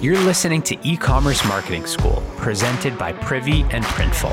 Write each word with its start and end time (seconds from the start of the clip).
You're 0.00 0.18
listening 0.20 0.62
to 0.62 0.78
E 0.82 0.96
Commerce 0.96 1.44
Marketing 1.44 1.84
School, 1.84 2.22
presented 2.38 2.96
by 2.96 3.12
Privy 3.12 3.64
and 3.64 3.84
Printful. 3.84 4.32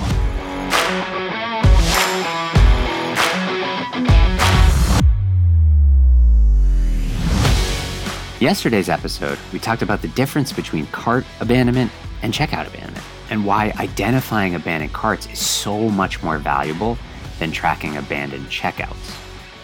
Yesterday's 8.40 8.88
episode, 8.88 9.38
we 9.52 9.60
talked 9.60 9.82
about 9.82 10.02
the 10.02 10.08
difference 10.08 10.54
between 10.54 10.88
cart 10.88 11.26
abandonment 11.42 11.92
and 12.22 12.34
checkout 12.34 12.66
abandonment, 12.66 13.04
and 13.30 13.46
why 13.46 13.74
identifying 13.78 14.56
abandoned 14.56 14.94
carts 14.94 15.28
is 15.28 15.40
so 15.40 15.90
much 15.90 16.24
more 16.24 16.38
valuable 16.38 16.98
than 17.40 17.52
tracking 17.52 17.98
abandoned 17.98 18.46
checkouts. 18.46 19.18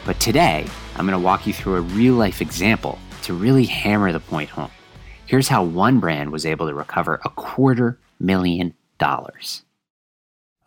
But 0.05 0.19
today, 0.19 0.67
I'm 0.97 1.07
going 1.07 1.17
to 1.17 1.25
walk 1.25 1.47
you 1.47 1.53
through 1.53 1.75
a 1.75 1.81
real 1.81 2.15
life 2.15 2.41
example 2.41 2.99
to 3.21 3.33
really 3.33 3.63
hammer 3.63 4.11
the 4.11 4.19
point 4.19 4.49
home. 4.49 4.69
Here's 5.25 5.47
how 5.47 5.63
one 5.63 5.99
brand 5.99 6.31
was 6.31 6.45
able 6.45 6.67
to 6.67 6.73
recover 6.73 7.21
a 7.23 7.29
quarter 7.29 7.97
million 8.19 8.73
dollars. 8.97 9.63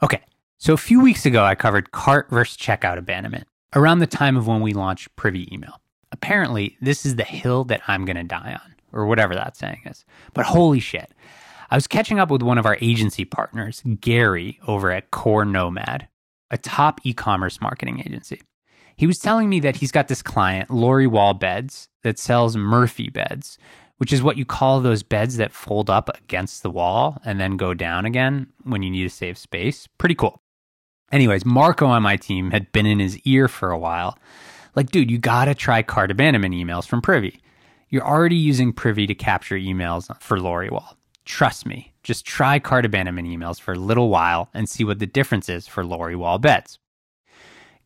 Okay, 0.02 0.22
so 0.58 0.72
a 0.72 0.78
few 0.78 1.00
weeks 1.00 1.26
ago, 1.26 1.44
I 1.44 1.54
covered 1.54 1.92
cart 1.92 2.28
versus 2.30 2.56
checkout 2.56 2.98
abandonment 2.98 3.46
around 3.74 3.98
the 3.98 4.06
time 4.06 4.36
of 4.36 4.46
when 4.46 4.62
we 4.62 4.72
launched 4.72 5.14
Privy 5.16 5.52
Email. 5.52 5.80
Apparently, 6.10 6.76
this 6.80 7.04
is 7.04 7.16
the 7.16 7.24
hill 7.24 7.64
that 7.64 7.82
I'm 7.86 8.04
going 8.04 8.16
to 8.16 8.22
die 8.22 8.58
on, 8.60 8.74
or 8.92 9.06
whatever 9.06 9.34
that 9.34 9.56
saying 9.56 9.82
is. 9.84 10.04
But 10.32 10.46
holy 10.46 10.80
shit. 10.80 11.12
I 11.70 11.74
was 11.74 11.86
catching 11.86 12.18
up 12.18 12.30
with 12.30 12.42
one 12.42 12.58
of 12.58 12.66
our 12.66 12.78
agency 12.80 13.24
partners, 13.24 13.82
Gary, 14.00 14.58
over 14.66 14.90
at 14.90 15.10
Core 15.10 15.44
Nomad, 15.44 16.08
a 16.50 16.56
top 16.56 17.00
e 17.04 17.12
commerce 17.12 17.60
marketing 17.60 18.00
agency. 18.00 18.40
He 18.96 19.06
was 19.06 19.18
telling 19.18 19.50
me 19.50 19.60
that 19.60 19.76
he's 19.76 19.92
got 19.92 20.08
this 20.08 20.22
client, 20.22 20.70
Lori 20.70 21.06
Wall 21.06 21.34
Beds, 21.34 21.88
that 22.02 22.18
sells 22.18 22.56
Murphy 22.56 23.10
beds, 23.10 23.58
which 23.98 24.12
is 24.12 24.22
what 24.22 24.36
you 24.36 24.44
call 24.44 24.80
those 24.80 25.02
beds 25.02 25.36
that 25.36 25.52
fold 25.52 25.88
up 25.88 26.10
against 26.16 26.62
the 26.62 26.70
wall 26.70 27.20
and 27.24 27.40
then 27.40 27.56
go 27.56 27.74
down 27.74 28.04
again 28.04 28.46
when 28.64 28.82
you 28.82 28.90
need 28.90 29.04
to 29.04 29.10
save 29.10 29.38
space. 29.38 29.88
Pretty 29.98 30.14
cool. 30.14 30.40
Anyways, 31.12 31.44
Marco 31.44 31.86
on 31.86 32.02
my 32.02 32.16
team 32.16 32.50
had 32.50 32.72
been 32.72 32.86
in 32.86 32.98
his 32.98 33.18
ear 33.20 33.48
for 33.48 33.70
a 33.70 33.78
while 33.78 34.18
like, 34.76 34.90
dude, 34.90 35.10
you 35.10 35.18
got 35.18 35.46
to 35.46 35.54
try 35.54 35.82
cart 35.82 36.10
abandonment 36.10 36.54
emails 36.54 36.86
from 36.86 37.00
Privy. 37.00 37.40
You're 37.88 38.06
already 38.06 38.36
using 38.36 38.72
Privy 38.72 39.06
to 39.06 39.14
capture 39.14 39.56
emails 39.56 40.14
for 40.20 40.38
Lori 40.38 40.68
Wall. 40.68 40.96
Trust 41.24 41.66
me, 41.66 41.94
just 42.02 42.26
try 42.26 42.58
cart 42.58 42.84
abandonment 42.84 43.26
emails 43.26 43.58
for 43.58 43.72
a 43.72 43.78
little 43.78 44.10
while 44.10 44.50
and 44.52 44.68
see 44.68 44.84
what 44.84 44.98
the 44.98 45.06
difference 45.06 45.48
is 45.48 45.66
for 45.66 45.84
Lori 45.84 46.14
Wall 46.14 46.38
beds. 46.38 46.78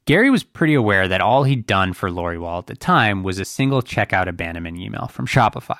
Gary 0.04 0.30
was 0.30 0.42
pretty 0.42 0.74
aware 0.74 1.06
that 1.06 1.20
all 1.20 1.44
he'd 1.44 1.66
done 1.66 1.92
for 1.92 2.10
Lori 2.10 2.38
Wall 2.38 2.58
at 2.58 2.66
the 2.66 2.74
time 2.74 3.22
was 3.22 3.38
a 3.38 3.44
single 3.44 3.80
checkout 3.80 4.26
abandonment 4.26 4.76
email 4.76 5.06
from 5.06 5.26
Shopify. 5.26 5.78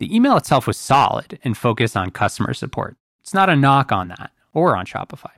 The 0.00 0.14
email 0.14 0.36
itself 0.36 0.66
was 0.66 0.76
solid 0.76 1.38
and 1.44 1.56
focused 1.56 1.96
on 1.96 2.10
customer 2.10 2.52
support. 2.52 2.96
It's 3.22 3.34
not 3.34 3.48
a 3.48 3.56
knock 3.56 3.92
on 3.92 4.08
that 4.08 4.32
or 4.52 4.76
on 4.76 4.86
Shopify. 4.86 5.30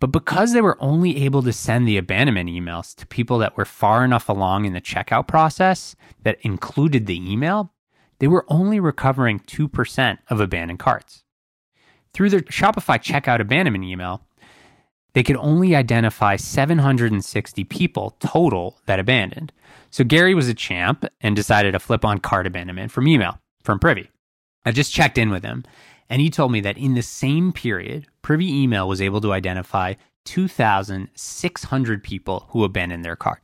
But 0.00 0.08
because 0.08 0.52
they 0.52 0.60
were 0.60 0.76
only 0.80 1.24
able 1.24 1.42
to 1.42 1.52
send 1.52 1.86
the 1.86 1.96
abandonment 1.96 2.50
emails 2.50 2.94
to 2.96 3.06
people 3.06 3.38
that 3.38 3.56
were 3.56 3.64
far 3.64 4.04
enough 4.04 4.28
along 4.28 4.64
in 4.64 4.72
the 4.72 4.80
checkout 4.80 5.26
process 5.26 5.94
that 6.24 6.38
included 6.42 7.06
the 7.06 7.32
email, 7.32 7.72
they 8.18 8.26
were 8.26 8.44
only 8.48 8.80
recovering 8.80 9.40
2% 9.40 10.18
of 10.28 10.40
abandoned 10.40 10.80
carts. 10.80 11.24
Through 12.12 12.30
their 12.30 12.40
Shopify 12.40 12.98
checkout 12.98 13.40
abandonment 13.40 13.84
email, 13.84 14.26
they 15.14 15.22
could 15.22 15.36
only 15.36 15.76
identify 15.76 16.36
760 16.36 17.64
people 17.64 18.16
total 18.18 18.80
that 18.86 18.98
abandoned. 18.98 19.52
So 19.90 20.02
Gary 20.02 20.34
was 20.34 20.48
a 20.48 20.54
champ 20.54 21.04
and 21.20 21.36
decided 21.36 21.72
to 21.72 21.78
flip 21.78 22.04
on 22.04 22.18
cart 22.18 22.46
abandonment 22.46 22.90
from 22.90 23.06
email 23.06 23.38
from 23.64 23.80
Privy. 23.80 24.10
I 24.64 24.70
just 24.70 24.92
checked 24.92 25.18
in 25.18 25.30
with 25.30 25.42
him 25.42 25.64
and 26.08 26.20
he 26.20 26.30
told 26.30 26.52
me 26.52 26.60
that 26.60 26.78
in 26.78 26.94
the 26.94 27.02
same 27.02 27.52
period, 27.52 28.06
Privy 28.22 28.62
Email 28.62 28.86
was 28.88 29.00
able 29.00 29.20
to 29.22 29.32
identify 29.32 29.94
2,600 30.26 32.04
people 32.04 32.46
who 32.50 32.64
abandoned 32.64 33.04
their 33.04 33.16
cart. 33.16 33.42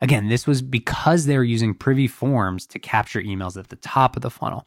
Again, 0.00 0.28
this 0.28 0.46
was 0.46 0.62
because 0.62 1.26
they 1.26 1.36
were 1.36 1.44
using 1.44 1.74
Privy 1.74 2.08
Forms 2.08 2.66
to 2.66 2.78
capture 2.78 3.22
emails 3.22 3.56
at 3.56 3.68
the 3.68 3.76
top 3.76 4.16
of 4.16 4.22
the 4.22 4.30
funnel. 4.30 4.66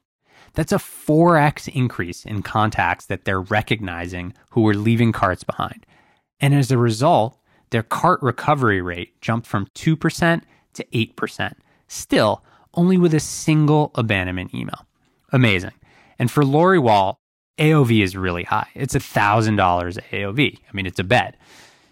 That's 0.53 0.71
a 0.71 0.77
4x 0.77 1.67
increase 1.75 2.25
in 2.25 2.41
contacts 2.41 3.05
that 3.07 3.25
they're 3.25 3.41
recognizing 3.41 4.33
who 4.51 4.61
were 4.61 4.73
leaving 4.73 5.11
carts 5.11 5.43
behind. 5.43 5.85
And 6.39 6.53
as 6.53 6.71
a 6.71 6.77
result, 6.77 7.37
their 7.71 7.83
cart 7.83 8.21
recovery 8.21 8.81
rate 8.81 9.19
jumped 9.19 9.47
from 9.47 9.67
2% 9.75 10.41
to 10.73 10.85
8%, 10.85 11.53
still 11.87 12.43
only 12.75 12.97
with 12.97 13.13
a 13.13 13.19
single 13.19 13.91
abandonment 13.95 14.53
email. 14.53 14.85
Amazing. 15.31 15.71
And 16.19 16.29
for 16.29 16.45
Lori 16.45 16.79
Wall, 16.79 17.19
AOV 17.57 18.03
is 18.03 18.15
really 18.15 18.43
high. 18.43 18.67
It's 18.73 18.95
$1,000 18.95 19.55
AOV. 20.11 20.57
I 20.57 20.75
mean, 20.75 20.85
it's 20.85 20.99
a 20.99 21.03
bet. 21.03 21.35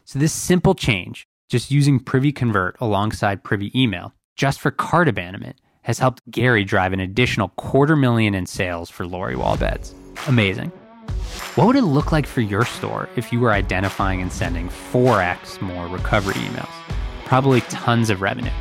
So 0.06 0.20
this 0.20 0.34
simple 0.34 0.76
change, 0.76 1.28
just 1.50 1.72
using 1.72 2.00
Privy 2.00 2.32
Convert 2.32 2.76
alongside 2.80 3.44
Privy 3.44 3.72
Email, 3.80 4.14
just 4.36 4.60
for 4.60 4.72
cart 4.72 5.08
abandonment, 5.08 5.58
has 5.84 6.00
helped 6.00 6.22
Gary 6.30 6.64
drive 6.64 6.94
an 6.94 7.00
additional 7.00 7.50
quarter 7.50 7.96
million 7.96 8.36
in 8.36 8.46
sales 8.46 8.90
for 8.90 9.06
Lori 9.06 9.36
Wall 9.36 9.58
beds. 9.58 9.94
Amazing. 10.28 10.70
What 11.56 11.68
would 11.68 11.76
it 11.76 11.84
look 11.84 12.12
like 12.12 12.26
for 12.26 12.42
your 12.42 12.66
store 12.66 13.10
if 13.16 13.32
you 13.32 13.40
were 13.40 13.52
identifying 13.52 14.22
and 14.22 14.32
sending 14.32 14.70
4x 14.70 15.62
more 15.62 15.88
recovery 15.88 16.36
emails? 16.36 16.72
Probably 17.26 17.62
tons 17.62 18.10
of 18.10 18.22
revenue. 18.22 18.52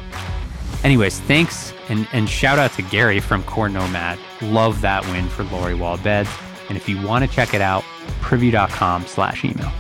Anyways, 0.85 1.21
thanks 1.21 1.73
and, 1.89 2.09
and 2.13 2.29
shout 2.29 2.59
out 2.59 2.73
to 2.73 2.83
Gary 2.83 3.21
from 3.21 3.43
Core 3.45 3.69
Nomad. 3.69 4.19
Love 4.41 4.81
that 4.81 5.05
win 5.07 5.29
for 5.29 5.45
Lori 5.45 5.75
Wall 5.75 5.97
Beds. 5.99 6.31
And 6.69 6.77
if 6.77 6.89
you 6.89 7.01
want 7.07 7.25
to 7.25 7.31
check 7.31 7.55
it 7.55 7.61
out, 7.61 7.85
privy.com 8.21 9.07
slash 9.07 9.45
email. 9.45 9.73